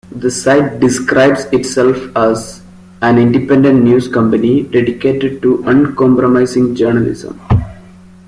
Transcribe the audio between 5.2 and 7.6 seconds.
to uncompromising journalism".